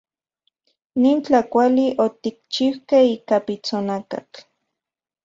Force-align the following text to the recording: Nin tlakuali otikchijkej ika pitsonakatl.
Nin 1.01 1.17
tlakuali 1.27 1.83
otikchijkej 2.05 3.05
ika 3.15 3.37
pitsonakatl. 3.45 4.39